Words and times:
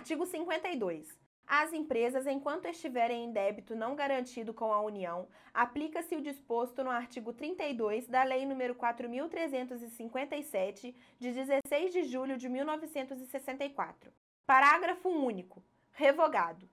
Artigo 0.00 0.24
52. 0.24 1.20
Às 1.46 1.74
empresas, 1.74 2.26
enquanto 2.26 2.64
estiverem 2.64 3.22
em 3.22 3.32
débito 3.32 3.76
não 3.76 3.94
garantido 3.94 4.54
com 4.54 4.72
a 4.72 4.80
União, 4.80 5.28
aplica-se 5.52 6.16
o 6.16 6.22
disposto 6.22 6.82
no 6.82 6.88
artigo 6.88 7.34
32 7.34 8.08
da 8.08 8.24
Lei 8.24 8.46
nº 8.46 8.74
4357, 8.76 10.96
de 11.18 11.32
16 11.32 11.92
de 11.92 12.04
julho 12.04 12.38
de 12.38 12.48
1964. 12.48 14.10
Parágrafo 14.46 15.10
único. 15.10 15.62
Revogado. 15.92 16.66